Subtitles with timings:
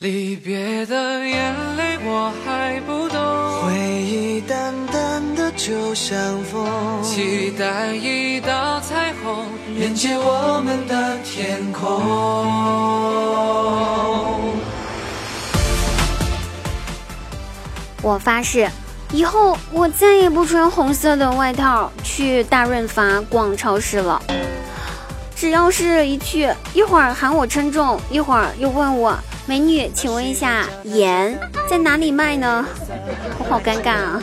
[0.00, 0.96] 离别的
[1.26, 3.20] 眼泪我还不懂，
[3.62, 6.66] 回忆淡淡的就像风，
[7.02, 9.44] 期待一道彩虹
[9.76, 11.84] 连接我们的天空。
[18.00, 18.66] 我发誓，
[19.12, 24.22] 以后我再也不穿红色的外套去大润发逛超市了。
[25.36, 29.14] 只要是一去，一会儿喊我称重，一会儿又问我。
[29.46, 32.64] 美女，请问一下，盐在哪里卖呢？
[33.38, 34.22] 我好尴尬啊！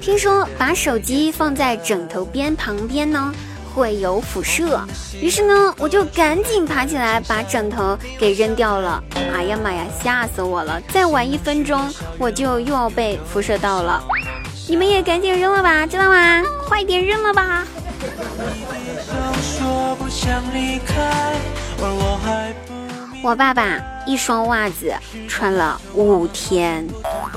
[0.00, 3.34] 听说把手机放在枕头边旁边呢，
[3.74, 4.80] 会有辐射。
[5.20, 9.02] 于是呢，我就赶紧爬起来把枕头给扔掉了。
[9.34, 10.80] 哎呀妈呀，吓死我了！
[10.92, 14.02] 再晚一分钟，我就又要被辐射到了。
[14.68, 16.42] 你们也赶紧扔了吧，知道吗？
[16.68, 17.66] 快点扔了吧！
[23.22, 24.92] 我爸爸一双袜子
[25.26, 26.86] 穿了五天，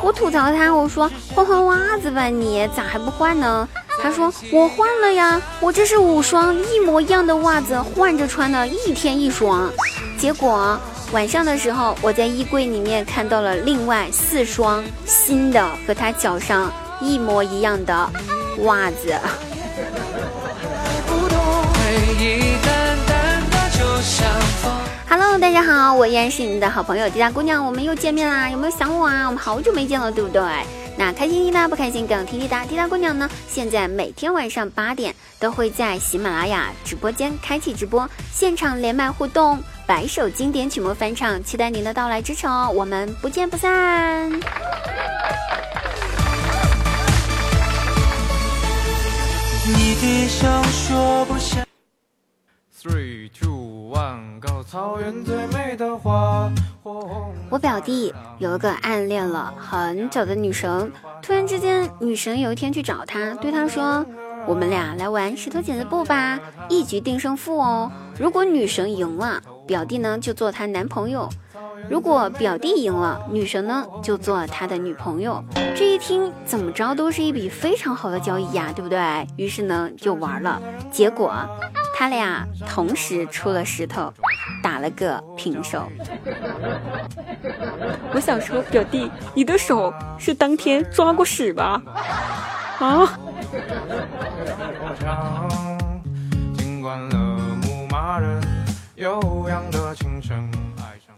[0.04, 3.68] 我吐槽他，我说换换袜子吧，你咋还不换呢？
[4.04, 9.72] 他说我换了呀，我这是五双一模一样的袜子换着穿的，一天一双。
[10.20, 10.78] 结果
[11.14, 18.10] 晚上的时候，我在衣柜里面看到了另外四双新的和他脚上一模一样的
[18.64, 19.18] 袜子。
[25.10, 29.26] Hello，大家好，我依然是你们的好朋友滴答姑娘，我们又见面啦，有没有想我啊？
[29.26, 30.42] 我们好久没见了，对不对？
[30.96, 32.66] 那开心滴答，不开心更听滴答。
[32.66, 44.32] 滴答姑娘呢，现在每天晚上八点都会在喜马拉雅直播间开启直播，现场连麦互动，百首经典曲目翻唱，期待您的到来支持哦，我们不见不散。
[49.66, 51.67] 你的笑说不下。
[52.80, 54.62] Three, two, one, go！
[54.62, 56.48] 草原最美的花。
[57.50, 60.92] 我表弟有一个暗恋了很久的女神，
[61.24, 64.06] 突然之间，女神有一天去找他，对他说
[64.46, 66.40] ：“我们俩来玩石头剪子布吧，
[66.70, 67.92] 一局定胜负哦。
[68.20, 71.28] 如果女神赢了，表弟呢就做她男朋友。”
[71.90, 75.44] 如果表弟赢了，女神呢就做他的女朋友。
[75.76, 79.28] 这一听怎么着都是一笔非常好的交易呀，对不对？
[79.36, 80.62] 于是呢就玩了，
[80.92, 81.34] 结果
[81.98, 84.14] 他俩同时出了石头，
[84.62, 85.92] 打了个平手。
[88.14, 91.82] 我想说，表弟，你的手是当天抓过屎吧？
[92.78, 93.18] 啊！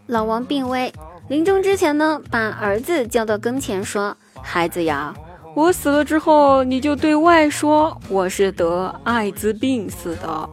[0.06, 0.90] 老王病危，
[1.28, 5.14] 临终之前呢，把儿子叫到跟前说：“孩子呀，
[5.54, 10.50] 我死了之后，你就对外说我是得艾滋病死的，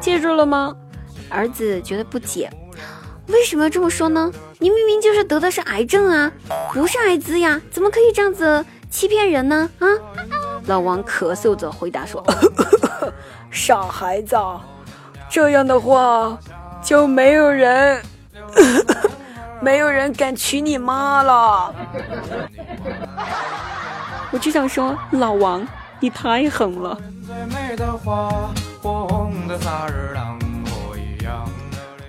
[0.00, 0.74] 记住了吗？”
[1.30, 2.50] 儿子觉得不解，
[3.28, 4.30] 为什么要这么说呢？
[4.58, 6.30] 你明明就是得的是癌症啊，
[6.72, 9.68] 不是艾滋呀，怎么可以这样子欺骗人呢？
[9.80, 9.86] 啊！
[10.66, 12.24] 老王咳嗽着回答说：
[13.50, 14.36] “傻孩子，
[15.28, 16.38] 这样的话
[16.82, 18.02] 就没有人。
[19.60, 21.74] ”没有人敢娶你妈了！
[24.34, 25.64] 我只想说，老王，
[26.00, 26.98] 你太狠了。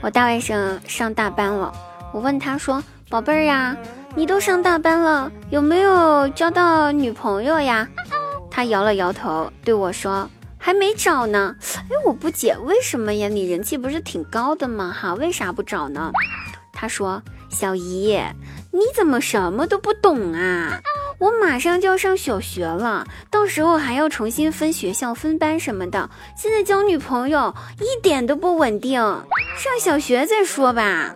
[0.01, 1.71] 我大外甥上大班了，
[2.11, 3.77] 我问他说：“宝贝儿呀，
[4.15, 7.87] 你都上大班了，有没有交到女朋友呀？”
[8.49, 10.27] 他摇了摇头，对我说
[10.57, 13.27] ：“还没找呢。”哎，我不解，为什么呀？
[13.27, 14.91] 你人气不是挺高的吗？
[14.99, 16.11] 哈，为啥不找呢？
[16.73, 17.21] 他说
[17.51, 18.19] ：“小姨，
[18.71, 20.81] 你怎么什么都不懂啊？
[21.17, 26.09] 我马上就要上小学了，到时候还要重新分学校、分班什么的。
[26.35, 31.15] 现在交女朋友一点都不稳定，上小学再说吧。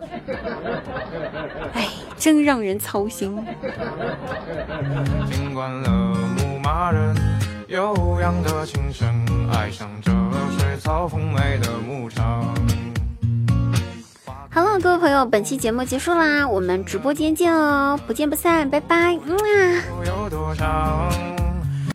[1.74, 3.38] 哎，真让人操心。
[14.52, 19.36] Hello，各位朋友，本期节目结束啦，我们直播间见哦，不见不散，拜拜，嗯
[20.58, 21.39] 啊。